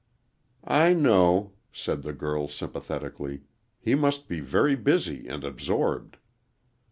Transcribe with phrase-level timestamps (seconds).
[0.65, 3.43] "I know," said the girl, sympathetically.
[3.79, 6.17] "He must be very busy and absorbed."